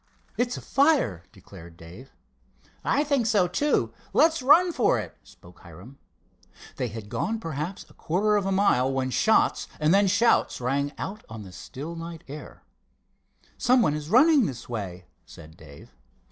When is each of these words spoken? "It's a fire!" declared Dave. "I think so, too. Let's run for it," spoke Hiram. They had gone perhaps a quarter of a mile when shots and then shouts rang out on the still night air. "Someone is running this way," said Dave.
"It's 0.35 0.57
a 0.57 0.61
fire!" 0.61 1.25
declared 1.31 1.77
Dave. 1.77 2.11
"I 2.83 3.03
think 3.03 3.27
so, 3.27 3.47
too. 3.47 3.93
Let's 4.13 4.41
run 4.41 4.73
for 4.73 4.97
it," 4.97 5.15
spoke 5.23 5.59
Hiram. 5.59 5.99
They 6.77 6.87
had 6.87 7.07
gone 7.07 7.39
perhaps 7.39 7.85
a 7.87 7.93
quarter 7.93 8.35
of 8.35 8.47
a 8.47 8.51
mile 8.51 8.91
when 8.91 9.11
shots 9.11 9.67
and 9.79 9.93
then 9.93 10.07
shouts 10.07 10.59
rang 10.59 10.91
out 10.97 11.23
on 11.29 11.43
the 11.43 11.51
still 11.51 11.95
night 11.95 12.23
air. 12.27 12.63
"Someone 13.59 13.93
is 13.93 14.09
running 14.09 14.47
this 14.47 14.67
way," 14.67 15.05
said 15.27 15.55
Dave. 15.55 15.93